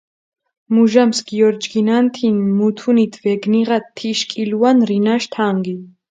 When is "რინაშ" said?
4.89-5.23